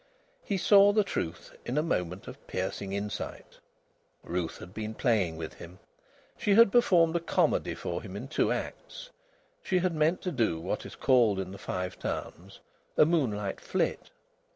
He 0.43 0.57
saw 0.57 0.93
the 0.93 1.03
truth 1.03 1.51
in 1.63 1.77
a 1.77 1.83
moment 1.83 2.27
of 2.27 2.47
piercing 2.47 2.91
insight. 2.91 3.59
Ruth 4.23 4.57
had 4.57 4.73
been 4.73 4.95
playing 4.95 5.37
with 5.37 5.53
him! 5.59 5.77
She 6.39 6.55
had 6.55 6.71
performed 6.71 7.15
a 7.15 7.19
comedy 7.19 7.75
for 7.75 8.01
him 8.01 8.15
in 8.15 8.27
two 8.27 8.51
acts. 8.51 9.11
She 9.61 9.77
had 9.77 9.93
meant 9.93 10.23
to 10.23 10.31
do 10.31 10.59
what 10.59 10.87
is 10.87 10.95
called 10.95 11.39
in 11.39 11.51
the 11.51 11.59
Five 11.59 11.99
Towns 11.99 12.59
"a 12.97 13.05
moonlight 13.05 13.61
flit." 13.61 14.09